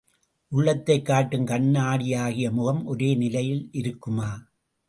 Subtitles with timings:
[0.51, 4.29] உள்ளத்தைக் காட்டும் கண்ணாடியாகிய முகம் ஒரே நிலையில் இருக்குமா?